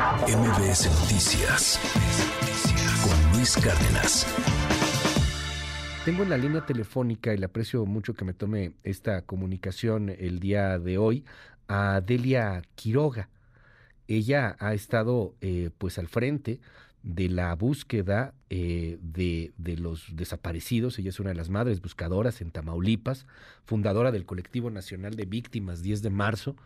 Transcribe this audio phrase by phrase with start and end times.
[0.00, 1.78] MBS Noticias
[3.04, 4.26] con Luis Cárdenas.
[6.06, 10.40] Tengo en la línea telefónica y le aprecio mucho que me tome esta comunicación el
[10.40, 11.26] día de hoy
[11.68, 13.28] a Delia Quiroga.
[14.08, 16.60] Ella ha estado eh, pues al frente
[17.02, 20.98] de la búsqueda eh, de, de, los desaparecidos.
[20.98, 23.26] Ella es una de las madres buscadoras en Tamaulipas,
[23.66, 26.56] fundadora del Colectivo Nacional de Víctimas 10 de marzo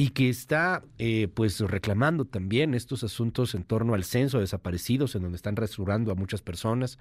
[0.00, 5.14] y que está eh, pues reclamando también estos asuntos en torno al censo de desaparecidos,
[5.14, 6.98] en donde están resurrando a muchas personas,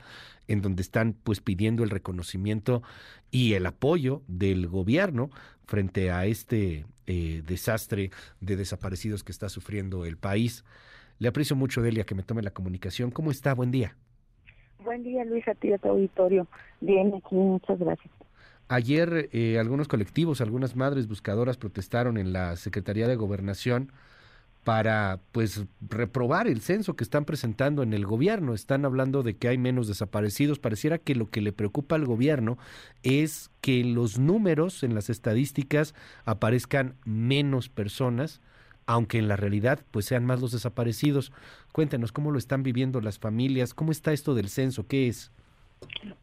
[0.50, 2.84] en donde están pues pidiendo el reconocimiento
[3.32, 5.30] y el apoyo del gobierno
[5.66, 10.66] frente a este eh, desastre de desaparecidos que está sufriendo el país.
[11.20, 13.12] Le aprecio mucho, Delia, que me tome la comunicación.
[13.12, 13.54] ¿Cómo está?
[13.54, 13.96] Buen día.
[14.84, 16.48] Buen día, Luis, a ti a tu auditorio.
[16.82, 18.12] Bien, aquí, muchas gracias.
[18.70, 23.92] Ayer eh, algunos colectivos, algunas madres buscadoras protestaron en la Secretaría de Gobernación
[24.64, 28.54] para pues reprobar el censo que están presentando en el gobierno.
[28.54, 30.60] Están hablando de que hay menos desaparecidos.
[30.60, 32.60] Pareciera que lo que le preocupa al gobierno
[33.02, 38.40] es que los números, en las estadísticas, aparezcan menos personas,
[38.86, 41.32] aunque en la realidad pues sean más los desaparecidos.
[41.72, 45.32] Cuéntenos cómo lo están viviendo las familias, cómo está esto del censo, qué es.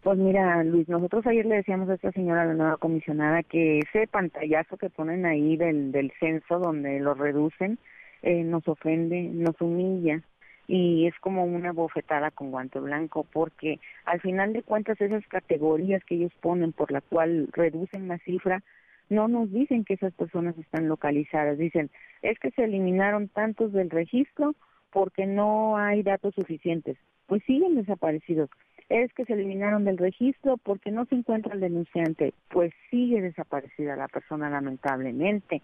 [0.02, 4.06] Pues mira, Luis, nosotros ayer le decíamos a esta señora, la nueva comisionada, que ese
[4.06, 7.78] pantallazo que ponen ahí del, del censo donde lo reducen,
[8.22, 10.22] eh, nos ofende, nos humilla
[10.66, 16.02] y es como una bofetada con guante blanco porque al final de cuentas esas categorías
[16.04, 18.62] que ellos ponen por la cual reducen la cifra
[19.08, 21.90] no nos dicen que esas personas están localizadas, dicen
[22.22, 24.54] es que se eliminaron tantos del registro
[24.90, 28.50] porque no hay datos suficientes, pues siguen desaparecidos
[28.88, 33.96] es que se eliminaron del registro porque no se encuentra el denunciante, pues sigue desaparecida
[33.96, 35.62] la persona lamentablemente.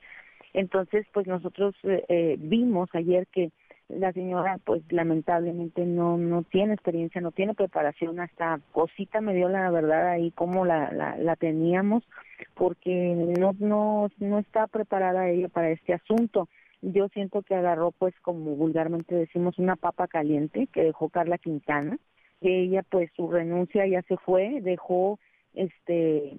[0.54, 3.50] Entonces, pues nosotros eh, eh, vimos ayer que
[3.88, 9.48] la señora, pues lamentablemente no no tiene experiencia, no tiene preparación, hasta cosita me dio
[9.48, 12.02] la verdad ahí como la, la, la teníamos,
[12.54, 16.48] porque no, no, no está preparada ella para este asunto.
[16.80, 21.98] Yo siento que agarró pues como vulgarmente decimos una papa caliente que dejó Carla Quintana
[22.48, 25.18] ella pues su renuncia ya se fue, dejó
[25.54, 26.38] este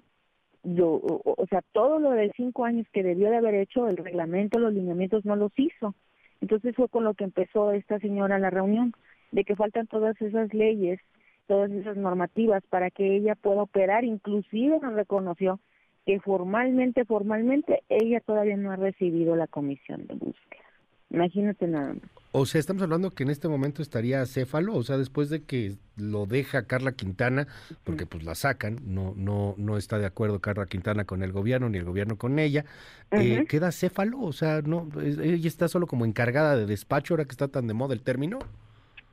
[0.66, 4.72] o, sea, todo lo de cinco años que debió de haber hecho, el reglamento, los
[4.72, 5.94] lineamientos no los hizo.
[6.40, 8.92] Entonces fue con lo que empezó esta señora la reunión,
[9.30, 11.00] de que faltan todas esas leyes,
[11.46, 15.60] todas esas normativas para que ella pueda operar, inclusive nos reconoció
[16.06, 20.63] que formalmente, formalmente, ella todavía no ha recibido la comisión de búsqueda.
[21.10, 22.02] Imagínate nada más.
[22.36, 25.76] O sea, estamos hablando que en este momento estaría céfalo, o sea, después de que
[25.96, 27.46] lo deja Carla Quintana,
[27.84, 31.68] porque pues la sacan, no, no, no está de acuerdo Carla Quintana con el gobierno
[31.68, 32.64] ni el gobierno con ella,
[33.12, 37.30] eh, queda céfalo, o sea, no, ella está solo como encargada de despacho ahora que
[37.30, 38.40] está tan de moda el término.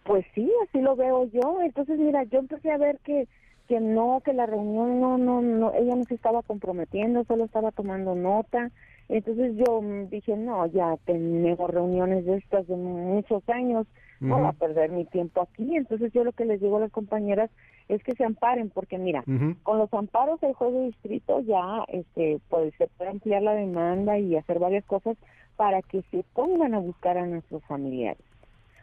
[0.04, 1.60] Pues sí, así lo veo yo.
[1.62, 3.28] Entonces, mira, yo empecé a ver que
[3.72, 7.72] que no, que la reunión no, no, no, ella no se estaba comprometiendo, solo estaba
[7.72, 8.70] tomando nota.
[9.12, 13.86] Entonces yo dije, no, ya tenemos reuniones de estas de muchos años,
[14.22, 15.76] no voy a perder mi tiempo aquí.
[15.76, 17.52] Entonces yo lo que les digo a las compañeras
[17.90, 19.26] es que se amparen, porque mira,
[19.64, 24.18] con los amparos del juez de distrito ya este, pues, se puede ampliar la demanda
[24.18, 25.18] y hacer varias cosas
[25.58, 28.24] para que se pongan a buscar a nuestros familiares.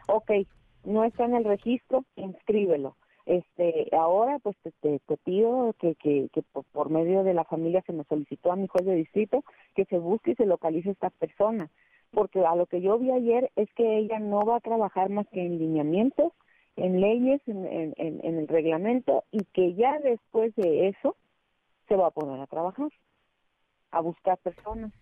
[0.09, 0.29] Ok,
[0.85, 2.95] no está en el registro, inscríbelo
[3.25, 7.93] este, ahora pues te, te, pido que, que, que por, medio de la familia se
[7.93, 9.43] me solicitó a mi juez de distrito
[9.75, 11.69] que se busque y se localice esta persona,
[12.11, 15.27] porque a lo que yo vi ayer es que ella no va a trabajar más
[15.27, 16.33] que en lineamientos,
[16.75, 21.15] en leyes, en, en, en el reglamento y que ya después de eso
[21.87, 22.89] se va a poner a trabajar,
[23.91, 24.93] a buscar personas.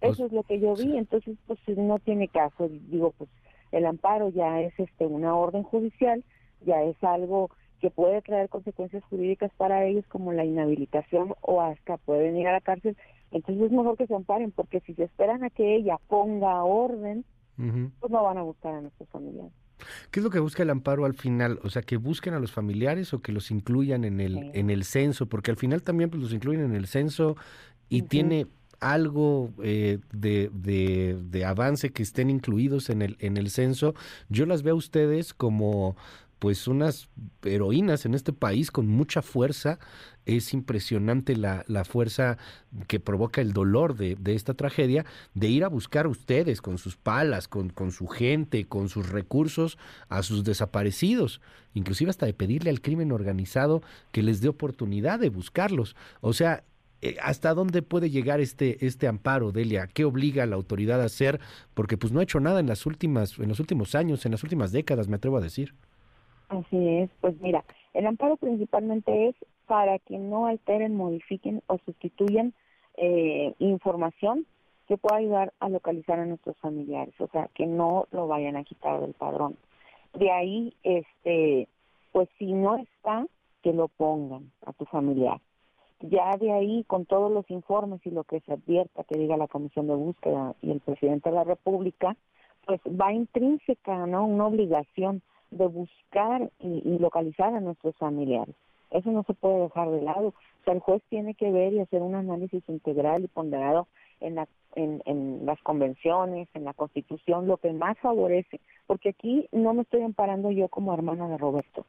[0.00, 3.30] Pues eso es lo que yo vi, entonces pues no tiene caso, digo pues
[3.70, 6.24] el amparo ya es este una orden judicial
[6.64, 7.50] ya es algo
[7.80, 12.52] que puede traer consecuencias jurídicas para ellos como la inhabilitación o hasta pueden ir a
[12.52, 12.96] la cárcel.
[13.32, 17.24] Entonces es mejor que se amparen porque si se esperan a que ella ponga orden,
[17.56, 19.52] pues no van a buscar a nuestros familiares.
[20.10, 21.58] ¿Qué es lo que busca el amparo al final?
[21.64, 24.84] O sea, que busquen a los familiares o que los incluyan en el, en el
[24.84, 27.36] censo, porque al final también pues, los incluyen en el censo
[27.88, 28.46] y tiene
[28.78, 33.94] algo eh, de, de, de, avance que estén incluidos en el, en el censo.
[34.28, 35.96] Yo las veo a ustedes como
[36.42, 37.08] pues unas
[37.44, 39.78] heroínas en este país con mucha fuerza.
[40.26, 42.36] Es impresionante la, la fuerza
[42.88, 46.96] que provoca el dolor de, de, esta tragedia, de ir a buscar ustedes con sus
[46.96, 49.78] palas, con, con su gente, con sus recursos
[50.08, 51.40] a sus desaparecidos,
[51.74, 53.80] inclusive hasta de pedirle al crimen organizado
[54.10, 55.94] que les dé oportunidad de buscarlos.
[56.22, 56.64] O sea,
[57.02, 59.86] eh, ¿hasta dónde puede llegar este, este amparo, Delia?
[59.86, 61.38] ¿Qué obliga a la autoridad a hacer?
[61.72, 64.42] Porque pues no ha hecho nada en las últimas, en los últimos años, en las
[64.42, 65.76] últimas décadas, me atrevo a decir.
[66.52, 67.64] Así es, pues mira,
[67.94, 69.34] el amparo principalmente es
[69.66, 72.52] para que no alteren, modifiquen o sustituyan
[72.98, 74.46] eh, información
[74.86, 78.64] que pueda ayudar a localizar a nuestros familiares, o sea, que no lo vayan a
[78.64, 79.56] quitar del padrón.
[80.12, 81.68] De ahí, este,
[82.12, 83.26] pues si no está,
[83.62, 85.40] que lo pongan a tu familiar.
[86.00, 89.48] Ya de ahí, con todos los informes y lo que se advierta que diga la
[89.48, 92.14] Comisión de Búsqueda y el presidente de la República,
[92.66, 94.26] pues va intrínseca, ¿no?
[94.26, 95.22] Una obligación
[95.52, 98.54] de buscar y, localizar a nuestros familiares.
[98.90, 100.28] Eso no se puede dejar de lado.
[100.28, 103.86] O sea, el juez tiene que ver y hacer un análisis integral y ponderado
[104.20, 108.60] en, la, en, en las convenciones, en la Constitución, lo que más favorece.
[108.86, 111.86] Porque aquí no me estoy amparando yo como hermana de Roberto.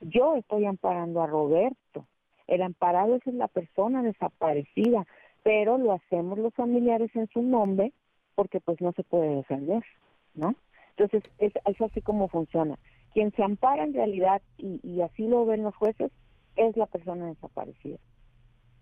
[0.00, 2.06] Yo estoy amparando a Roberto.
[2.46, 5.06] El amparado es la persona desaparecida,
[5.42, 7.92] pero lo hacemos los familiares en su nombre
[8.34, 9.82] porque pues no se puede defender,
[10.34, 10.54] ¿no?
[10.90, 12.78] Entonces, es, es así como funciona.
[13.16, 16.12] Quien se ampara en realidad, y, así lo ven los jueces,
[16.54, 17.96] es la persona desaparecida.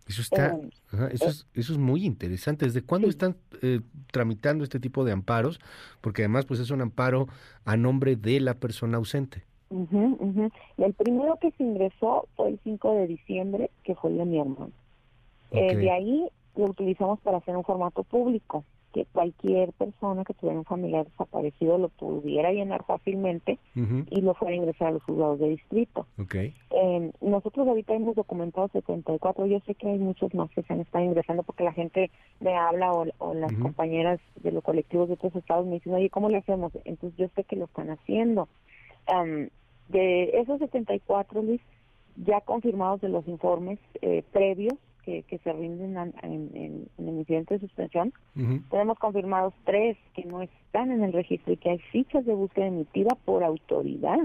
[0.08, 0.70] Eso está, eh,
[1.12, 2.64] eso, es, eso es muy interesante.
[2.64, 3.78] ¿Desde cuándo están eh,
[4.10, 5.60] tramitando este tipo de amparos?
[6.00, 7.28] Porque además, pues es un amparo
[7.64, 9.44] a nombre de la persona ausente.
[9.70, 14.40] El primero que se ingresó fue el 5 de diciembre, que fue el de mi
[14.40, 14.72] hermano.
[15.52, 18.64] Eh, de ahí lo utilizamos para hacer un formato público
[18.94, 24.54] que cualquier persona que tuviera un familiar desaparecido lo pudiera llenar fácilmente y lo fuera
[24.54, 26.06] a ingresar a los juzgados de distrito.
[26.22, 26.54] Okay.
[26.70, 30.80] Eh, nosotros ahorita hemos documentado 74, yo sé que hay muchos más que se han
[30.80, 35.34] estado ingresando porque la gente me habla o, las compañeras de los colectivos de otros
[35.34, 36.72] estados me dicen, oye, ¿cómo le hacemos?
[36.84, 38.48] Entonces yo sé que lo están haciendo.
[39.88, 41.60] de esos 74, Luis,
[42.16, 48.12] ya confirmados de los informes eh, previos, que, se rinden en, el incidente de suspensión.
[48.70, 52.66] Tenemos confirmados tres que no están en el registro y que hay fichas de búsqueda
[52.66, 54.18] emitida por autoridad.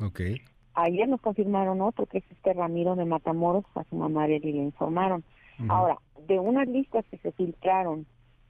[0.00, 0.40] Okay.
[0.74, 4.50] Ayer nos confirmaron otro, que es este Ramiro de Matamoros, a su mamá y le
[4.50, 5.24] informaron.
[5.68, 8.06] Ahora, de unas listas que se filtraron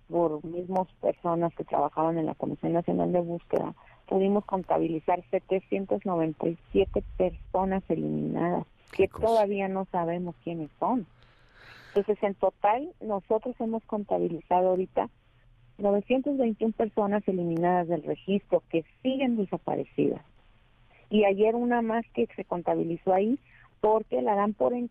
[0.09, 3.75] por mismos personas que trabajaban en la Comisión Nacional de Búsqueda,
[4.07, 11.07] pudimos contabilizar 797 personas eliminadas, que todavía no sabemos quiénes son.
[11.95, 15.09] Entonces, en total, nosotros hemos contabilizado ahorita
[15.79, 20.23] 921 personas eliminadas del registro que siguen desaparecidas.
[21.09, 23.39] Y ayer una más que se contabilizó ahí
[23.81, 24.89] porque la dan por, eh,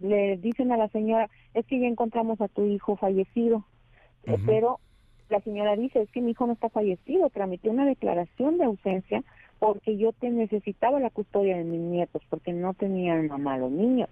[0.00, 3.64] le dicen a la señora, es que ya encontramos a tu hijo fallecido,
[4.24, 4.78] eh, pero
[5.30, 9.24] la señora dice, es que mi hijo no está fallecido, tramité una declaración de ausencia
[9.58, 14.10] porque yo te necesitaba la custodia de mis nietos, porque no tenían mamá los niños.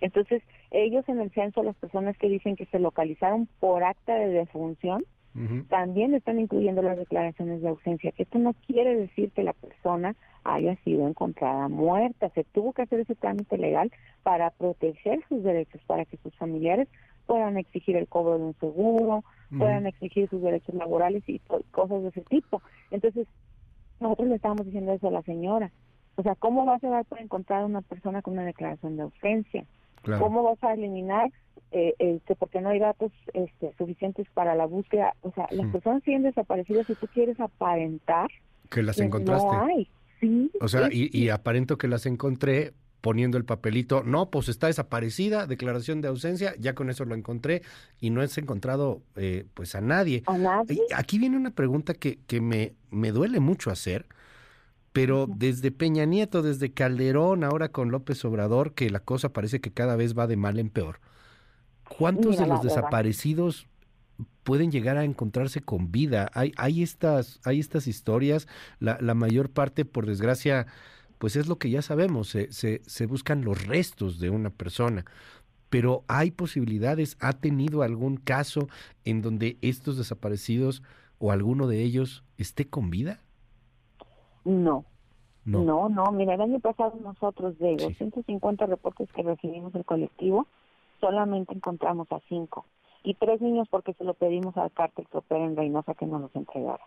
[0.00, 4.28] Entonces, ellos en el censo, las personas que dicen que se localizaron por acta de
[4.28, 5.04] defunción,
[5.68, 10.16] también están incluyendo las declaraciones de ausencia, que esto no quiere decir que la persona
[10.44, 12.30] haya sido encontrada muerta.
[12.30, 16.88] Se tuvo que hacer ese trámite legal para proteger sus derechos, para que sus familiares
[17.26, 19.24] puedan exigir el cobro de un seguro,
[19.58, 21.38] puedan exigir sus derechos laborales y
[21.70, 22.62] cosas de ese tipo.
[22.90, 23.26] Entonces,
[24.00, 25.70] nosotros le estábamos diciendo eso a la señora.
[26.16, 29.02] O sea, ¿cómo vas a dar para encontrar a una persona con una declaración de
[29.02, 29.66] ausencia?
[30.18, 31.30] ¿Cómo vas a eliminar?
[31.72, 35.14] Eh, este, porque no hay datos este, suficientes para la búsqueda.
[35.22, 38.30] O sea, las personas siguen desaparecidas y tú quieres aparentar
[38.70, 39.46] que las encontraste.
[39.46, 39.88] No hay.
[40.20, 45.46] Sí, o sea, y, aparento que las encontré poniendo el papelito, no, pues está desaparecida,
[45.46, 47.62] declaración de ausencia, ya con eso lo encontré
[48.00, 50.22] y no has encontrado eh, pues a nadie.
[50.26, 50.80] ¿A nadie?
[50.96, 54.06] Aquí viene una pregunta que, que me, me duele mucho hacer,
[54.96, 59.70] pero desde Peña Nieto, desde Calderón, ahora con López Obrador, que la cosa parece que
[59.70, 61.00] cada vez va de mal en peor.
[61.98, 63.66] ¿Cuántos de los desaparecidos
[64.42, 66.30] pueden llegar a encontrarse con vida?
[66.32, 68.48] Hay, hay, estas, hay estas historias,
[68.80, 70.66] la, la mayor parte, por desgracia,
[71.18, 75.04] pues es lo que ya sabemos, se, se, se buscan los restos de una persona.
[75.68, 78.66] Pero hay posibilidades, ¿ha tenido algún caso
[79.04, 80.82] en donde estos desaparecidos
[81.18, 83.25] o alguno de ellos esté con vida?
[84.46, 84.84] No.
[85.44, 85.88] No.
[85.88, 90.46] no, mira, el año pasado nosotros de 250 reportes que recibimos del colectivo,
[91.00, 92.66] solamente encontramos a cinco.
[93.04, 96.20] Y tres niños porque se lo pedimos al cártel que opera en Reynosa que nos
[96.20, 96.84] los entregara.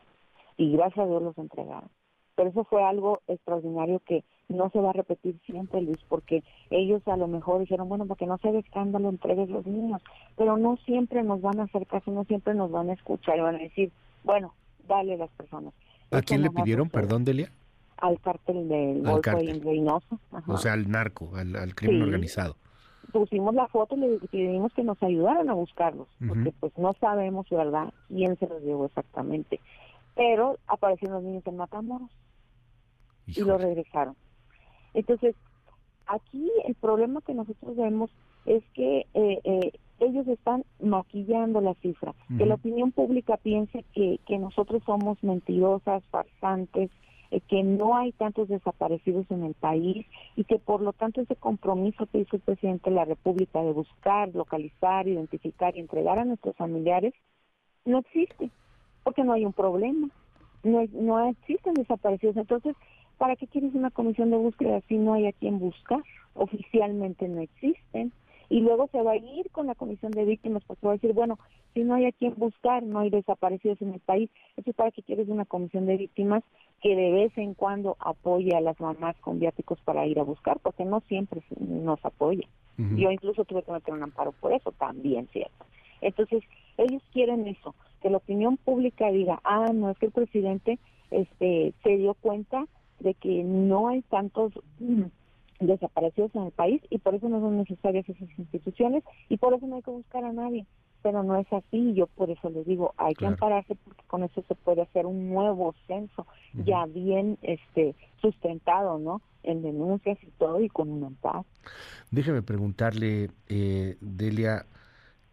[0.58, 1.89] Y gracias a Dios los entregaron.
[2.36, 7.06] Pero eso fue algo extraordinario que no se va a repetir siempre, Luis, porque ellos
[7.08, 10.01] a lo mejor dijeron, bueno, para que no se escándalo, entregues los niños.
[10.36, 13.42] Pero no siempre nos van a hacer caso, no siempre nos van a escuchar y
[13.42, 13.92] van a decir,
[14.24, 14.54] bueno,
[14.88, 15.74] dale las personas.
[16.12, 17.51] ¿A quién le pidieron perdón, Delia?
[17.98, 20.18] Al cártel del Golfo y en Reynosa.
[20.48, 22.56] O sea, al narco, al, crimen organizado.
[23.12, 27.48] pusimos la foto y le pedimos que nos ayudaran a buscarlos, porque pues no sabemos,
[27.50, 29.60] ¿verdad?, quién se los llevó exactamente.
[30.16, 32.12] Pero aparecieron los niños en Matamoros
[33.28, 34.16] y lo regresaron.
[34.94, 35.36] Entonces,
[36.08, 38.10] aquí el problema que nosotros vemos
[38.46, 44.20] es que eh, eh, ellos están maquillando la cifra, que la opinión pública piense que,
[44.25, 46.89] que nosotros somos mentirosas, farsantes,
[47.32, 51.36] eh, que no hay tantos desaparecidos en el país y que por lo tanto ese
[51.36, 56.25] compromiso que hizo el presidente de la República de buscar, localizar, identificar y entregar a
[56.25, 57.13] nuestros familiares
[57.86, 58.50] no existe,
[59.03, 60.10] porque no hay un problema,
[60.63, 62.38] no, no existen desaparecidos.
[62.38, 62.75] Entonces,
[63.18, 66.01] ¿para qué quieres una comisión de búsqueda si no hay a quien buscar?
[66.34, 68.12] Oficialmente no existen
[68.50, 71.13] y luego se va a ir con la comisión de víctimas porque va a decir,
[71.13, 71.38] bueno,
[71.74, 74.91] si no hay a quien buscar, no hay desaparecidos en el país, eso es para
[74.91, 76.44] que quieres una comisión de víctimas
[76.82, 80.60] que de vez en cuando apoye a las mamás con viáticos para ir a buscar,
[80.62, 82.48] porque no siempre nos apoya.
[82.96, 85.65] Yo incluso tuve que meter un amparo por eso, también, ¿cierto?
[86.00, 86.44] Entonces,
[86.77, 90.79] ellos quieren eso, que la opinión pública diga, ah, no, es que el presidente
[91.12, 92.65] este, se dio cuenta
[93.01, 94.53] de que no hay tantos
[95.60, 99.68] desaparecidos en el país y por eso no son necesarias esas instituciones y por eso
[99.68, 100.66] no hay que buscar a nadie.
[101.01, 104.24] Pero no es así y yo por eso les digo, hay que ampararse porque con
[104.24, 106.28] eso se puede hacer un nuevo censo
[106.66, 109.22] ya bien este sustentado, ¿no?
[109.44, 111.46] En denuncias y todo y con un amparo.
[112.12, 114.66] Déjeme preguntarle, eh, Delia,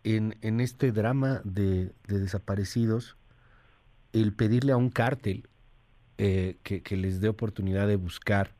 [0.04, 3.16] en, en este drama de, desaparecidos,
[4.12, 5.48] el pedirle a un cártel
[6.18, 8.52] eh, que, que les dé oportunidad de buscar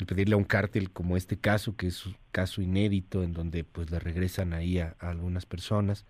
[0.00, 3.64] y pedirle a un cártel como este caso, que es un caso inédito en donde
[3.64, 6.04] pues le regresan ahí a, algunas personas,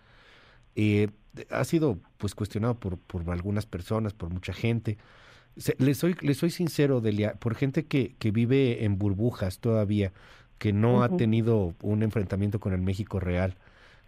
[0.77, 1.09] eh,
[1.51, 4.99] ha sido pues cuestionado por, por algunas personas, por mucha gente.
[5.79, 10.13] les, soy, les soy sincero, Delia, por gente que, que vive en burbujas todavía,
[10.59, 13.57] que no ha tenido un enfrentamiento con el México real,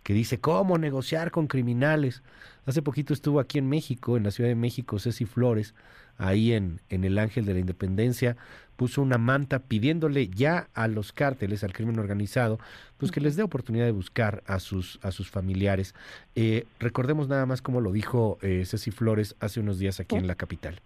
[0.02, 2.22] que dice cómo negociar con criminales.
[2.66, 5.74] Hace poquito estuvo aquí en México, en la Ciudad de México, Ceci Flores,
[6.18, 8.36] ahí en, en el Ángel de la Independencia,
[8.76, 12.58] puso una manta pidiéndole ya a los cárteles, al crimen organizado,
[12.98, 15.94] pues que les dé oportunidad de buscar a sus, a sus familiares.
[16.34, 20.26] Eh, recordemos nada más como lo dijo eh, Ceci Flores hace unos días aquí en
[20.26, 20.80] la capital.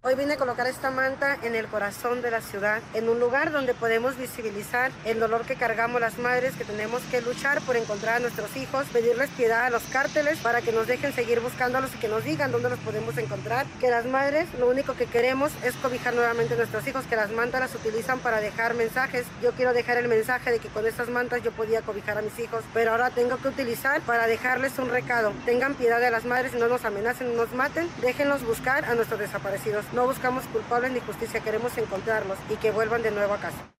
[0.00, 3.50] Hoy vine a colocar esta manta en el corazón de la ciudad, en un lugar
[3.50, 8.14] donde podemos visibilizar el dolor que cargamos las madres, que tenemos que luchar por encontrar
[8.14, 11.98] a nuestros hijos, pedirles piedad a los cárteles para que nos dejen seguir buscándolos y
[11.98, 13.66] que nos digan dónde los podemos encontrar.
[13.80, 17.32] Que las madres lo único que queremos es cobijar nuevamente a nuestros hijos, que las
[17.32, 19.26] mantas las utilizan para dejar mensajes.
[19.42, 22.38] Yo quiero dejar el mensaje de que con estas mantas yo podía cobijar a mis
[22.38, 25.32] hijos, pero ahora tengo que utilizar para dejarles un recado.
[25.44, 29.18] Tengan piedad de las madres, no nos amenacen, no nos maten, déjenlos buscar a nuestros
[29.18, 29.88] desaparecidos.
[29.98, 33.74] No buscamos culpables ni justicia, queremos encontrarlos y que vuelvan de nuevo a casa.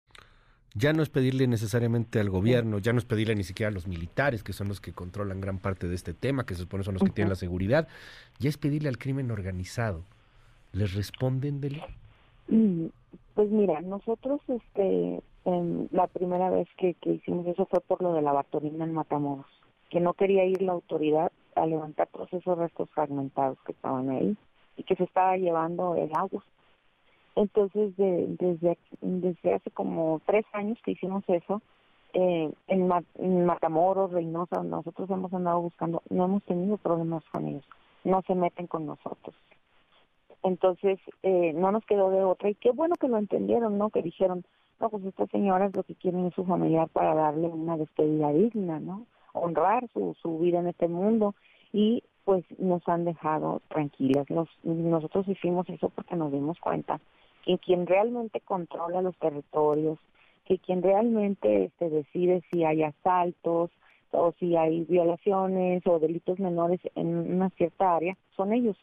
[0.75, 3.87] Ya no es pedirle necesariamente al gobierno, ya no es pedirle ni siquiera a los
[3.87, 6.95] militares, que son los que controlan gran parte de este tema, que se supone son
[6.95, 7.87] los que tienen la seguridad,
[8.41, 10.03] ya es pedirle al crimen organizado.
[10.73, 11.81] ¿Les responden, Deli?
[12.49, 12.87] Mm,
[13.35, 15.23] pues mira, nosotros este,
[15.93, 19.47] la primera vez que, que hicimos eso fue por lo de la Bartolina en Matamoros,
[19.89, 24.37] que no quería ir la autoridad a levantar todos esos restos fragmentados que estaban ahí
[24.79, 26.43] y que se estaba llevando el agua.
[27.35, 31.61] Entonces, desde, desde hace como tres años que hicimos eso,
[32.15, 37.65] eh, en, Matamoros, Reynosa, nosotros hemos andado buscando, no hemos tenido problemas con ellos,
[38.05, 39.37] no se meten con nosotros.
[40.43, 43.91] Entonces, eh, no nos quedó de otra, y qué bueno que lo entendieron, ¿no?
[43.91, 44.45] Que dijeron,
[44.81, 48.81] no, pues estas señoras lo que quieren es su familiar para darle una despedida digna,
[48.81, 49.07] ¿no?
[49.33, 51.35] Honrar su, su vida en este mundo,
[51.73, 54.27] y pues nos han dejado tranquilas.
[54.63, 57.01] nosotros hicimos eso porque nos dimos cuenta
[57.43, 59.99] que quien realmente controla los territorios,
[60.45, 63.71] que quien realmente este, decide si hay asaltos
[64.11, 68.77] o si hay violaciones o delitos menores en una cierta área, son ellos.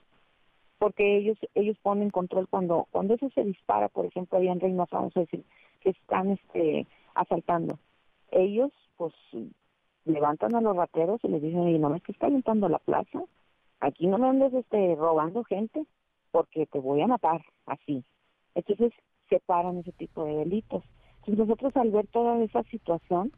[0.79, 4.97] Porque ellos ellos ponen control cuando cuando eso se dispara, por ejemplo, ahí en Reynosa,
[4.97, 5.43] vamos a decir,
[5.81, 7.77] que están este asaltando.
[8.31, 9.13] Ellos, pues,
[10.05, 13.23] levantan a los rateros y les dicen, y no me estés calentando la plaza,
[13.79, 15.85] aquí no me andes este, robando gente
[16.31, 18.03] porque te voy a matar, así.
[18.55, 18.93] Entonces
[19.29, 20.83] separan ese tipo de delitos.
[21.19, 23.31] Entonces nosotros al ver toda esa situación,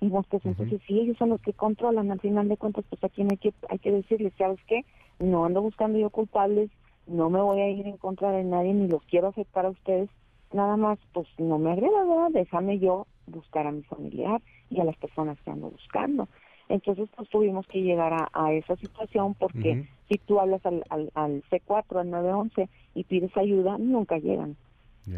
[0.00, 3.22] vimos que entonces sí, ellos son los que controlan, al final de cuentas, pues aquí
[3.22, 4.84] hay que, hay que decirles, ¿sabes qué?
[5.18, 6.70] No ando buscando yo culpables,
[7.06, 10.08] no me voy a ir en contra de nadie, ni los quiero aceptar a ustedes,
[10.52, 12.30] nada más, pues no me agrada, ¿verdad?
[12.30, 14.40] Déjame yo buscar a mi familiar
[14.70, 16.28] y a las personas que ando buscando.
[16.68, 22.00] Entonces, pues tuvimos que llegar a, esa situación porque si tú hablas al, al, C4,
[22.00, 24.56] al 911 y pides ayuda, nunca llegan.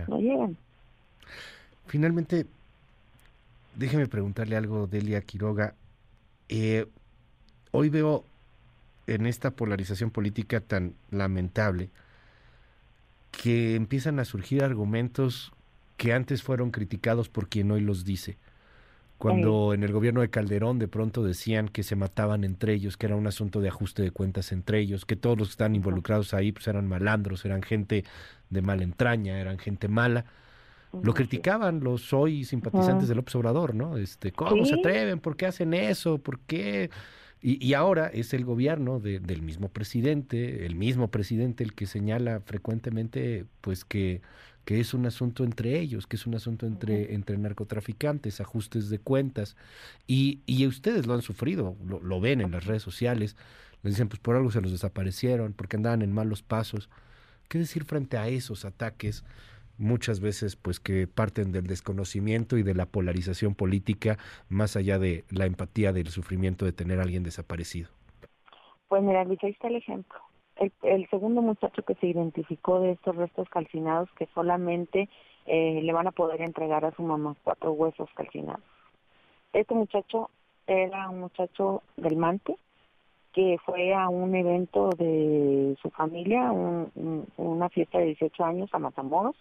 [0.09, 0.57] No llegan.
[1.87, 2.47] Finalmente,
[3.77, 5.75] déjeme preguntarle algo, Delia Quiroga.
[6.49, 6.87] Eh,
[7.71, 8.25] hoy veo
[9.07, 11.91] en esta polarización política tan lamentable
[13.31, 15.53] que empiezan a surgir argumentos
[15.97, 18.39] que antes fueron criticados por quien hoy los dice.
[19.19, 23.07] Cuando en el gobierno de Calderón de pronto decían que se mataban entre ellos, que
[23.07, 26.35] era un asunto de ajuste de cuentas entre ellos, que todos los que están involucrados
[26.35, 28.05] ahí pues eran malandros, eran gente
[28.51, 30.27] de mala entraña, eran gente mala.
[31.03, 33.97] Lo criticaban los hoy simpatizantes de López Obrador, ¿no?
[33.97, 35.19] Este, ¿cómo se atreven?
[35.19, 36.19] ¿Por qué hacen eso?
[36.19, 36.91] ¿Por qué?
[37.43, 41.87] Y, y ahora es el gobierno de, del mismo presidente, el mismo presidente el que
[41.87, 44.23] señala frecuentemente, pues que
[44.67, 48.99] que es un asunto entre ellos, que es un asunto entre, entre narcotraficantes, ajustes de
[48.99, 49.57] cuentas,
[50.09, 53.37] y, y ustedes lo han sufrido, lo, lo, ven en las redes sociales,
[53.85, 56.91] les dicen, pues por algo se los desaparecieron, porque andaban en malos pasos.
[57.49, 59.23] ¿Qué decir frente a esos ataques?
[59.79, 64.19] Muchas veces pues que parten del desconocimiento y de la polarización política
[64.49, 67.91] más allá de la empatía del sufrimiento de tener a alguien desaparecido.
[68.89, 70.19] Pues mira, Luis, ahí está el ejemplo
[70.57, 75.09] el, el, segundo muchacho que se identificó de estos restos calcinados que solamente
[75.47, 78.65] eh, le van a poder entregar a su mamá cuatro huesos calcinados.
[79.53, 80.31] Este muchacho
[80.67, 82.57] era un muchacho del Mante
[83.33, 88.71] que fue a un evento de su familia, un, un, una fiesta de 18 años
[88.73, 89.37] a Matamoros,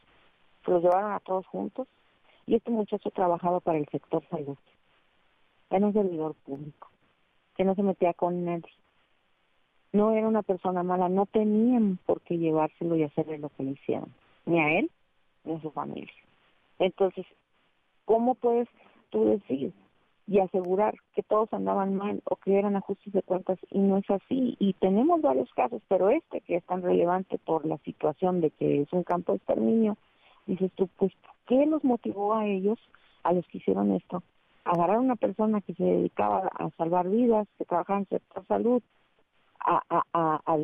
[0.65, 1.87] se los llevaron a todos juntos
[2.47, 4.57] y este muchacho trabajaba para el sector salud.
[5.69, 6.89] Era un servidor público,
[7.55, 8.71] que no se metía con nadie
[9.95, 13.71] no era una persona mala, no tenían por qué llevárselo y hacerle lo que le
[13.71, 14.13] hicieron,
[14.45, 14.91] ni a él
[15.45, 16.11] ni a su familia.
[16.79, 17.25] Entonces,
[18.03, 18.67] ¿cómo puedes
[19.09, 19.71] tú decir
[20.27, 24.09] y asegurar que todos andaban mal o que eran ajustes de cuentas y no es
[24.09, 24.57] así?
[24.59, 28.81] Y tenemos varios casos, pero este que es tan relevante por la situación de que
[28.81, 29.97] es un campo de exterminio,
[30.45, 31.11] dices tú, pues,
[31.47, 32.79] ¿qué los motivó a ellos,
[33.23, 34.23] a los que hicieron esto?
[34.63, 38.81] Agarrar a una persona que se dedicaba a salvar vidas, que trabajaba en sector salud,
[39.59, 40.57] a, a, a,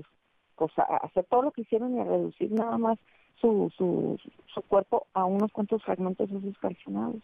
[0.56, 3.00] pues, a, hacer todo lo que hicieron y a reducir nada más
[3.40, 4.20] su, su,
[4.54, 7.22] su cuerpo a unos cuantos fragmentos de sus calcinados.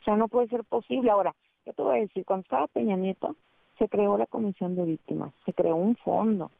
[0.00, 1.10] O sea, no puede ser posible.
[1.10, 3.36] Ahora, yo te voy a decir, cuando estaba Peña Nieto,
[3.78, 6.50] se creó la Comisión de Víctimas, se creó un fondo.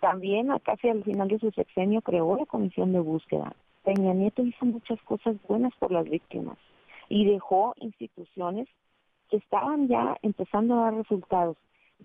[0.00, 3.54] También, casi al final de su sexenio, creó la Comisión de Búsqueda.
[3.86, 6.58] Peña Nieto hizo muchas cosas buenas por las víctimas
[7.08, 8.66] y dejó instituciones
[9.30, 11.56] que estaban ya empezando a dar resultados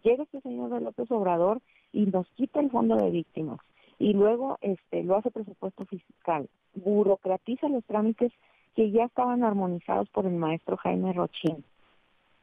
[0.04, 1.60] llega este señor de López Obrador
[1.92, 3.60] y nos quita el fondo de víctimas
[4.00, 8.32] y luego este lo hace presupuesto fiscal, burocratiza los trámites
[8.76, 11.64] que ya estaban armonizados por el maestro Jaime Rochín.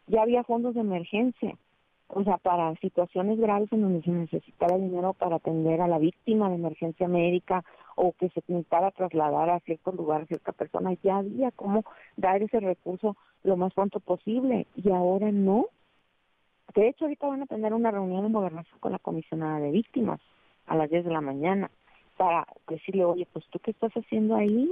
[0.09, 1.57] Ya había fondos de emergencia,
[2.09, 6.49] o sea, para situaciones graves en donde se necesitaba dinero para atender a la víctima
[6.49, 7.65] de emergencia médica
[7.97, 11.85] o que se necesitara trasladar a cierto lugar a cierta persona, ya había cómo
[12.17, 15.67] dar ese recurso lo más pronto posible y ahora no.
[16.75, 20.21] De hecho, ahorita van a tener una reunión en gobernación con la comisionada de víctimas
[20.67, 21.71] a las 10 de la mañana
[22.17, 24.71] para decirle, oye, pues tú qué estás haciendo ahí,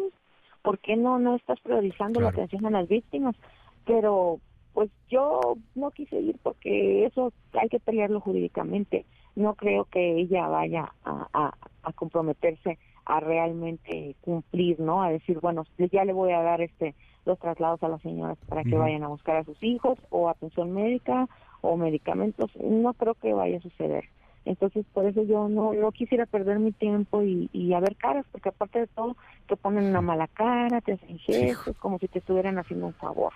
[0.62, 3.36] ¿por qué no no estás priorizando la atención a las víctimas?
[3.84, 4.40] Pero
[4.76, 9.06] pues yo no quise ir porque eso hay que pelearlo jurídicamente.
[9.34, 15.02] No creo que ella vaya a, a, a comprometerse a realmente cumplir, ¿no?
[15.02, 18.64] A decir, bueno, ya le voy a dar este los traslados a las señoras para
[18.64, 21.26] que vayan a buscar a sus hijos o atención médica
[21.62, 24.04] o medicamentos, no creo que vaya a suceder.
[24.44, 28.26] Entonces, por eso yo no, no quisiera perder mi tiempo y, y a ver caras,
[28.30, 29.16] porque aparte de todo,
[29.48, 33.32] te ponen una mala cara, te hacen gestos, como si te estuvieran haciendo un favor.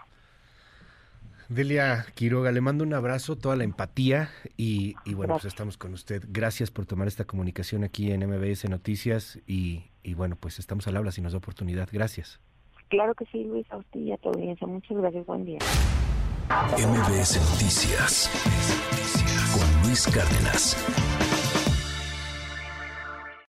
[1.50, 5.92] Delia Quiroga, le mando un abrazo, toda la empatía y, y bueno, pues estamos con
[5.92, 6.22] usted.
[6.28, 10.96] Gracias por tomar esta comunicación aquí en MBS Noticias y, y bueno, pues estamos al
[10.96, 11.88] habla si nos da oportunidad.
[11.90, 12.38] Gracias.
[12.88, 14.64] Claro que sí, Luis, a usted y a tu audiencia.
[14.64, 15.58] Muchas gracias, buen día.
[16.78, 18.30] MBS Noticias
[19.52, 21.39] con Luis Cárdenas.